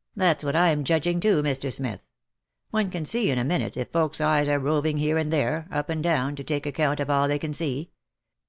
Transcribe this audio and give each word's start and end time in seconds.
"That's 0.16 0.42
what 0.42 0.56
I'm 0.56 0.82
judging 0.82 1.20
too, 1.20 1.40
Mr. 1.40 1.72
Smith. 1.72 2.00
One 2.72 2.90
can 2.90 3.04
see 3.04 3.30
in 3.30 3.38
a 3.38 3.44
minute 3.44 3.76
if 3.76 3.92
folks 3.92 4.20
eyes 4.20 4.48
are 4.48 4.58
roving 4.58 4.98
here 4.98 5.18
and 5.18 5.32
there, 5.32 5.68
up 5.70 5.88
and 5.88 6.02
down, 6.02 6.34
to 6.34 6.42
take 6.42 6.66
account 6.66 6.98
of 6.98 7.10
all 7.10 7.28
they 7.28 7.38
can 7.38 7.54
see. 7.54 7.92